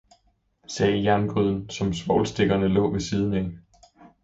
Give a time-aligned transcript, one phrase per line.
[0.77, 3.51] 'sagde jerngryden, som svovlstikkerne lå ved siden af.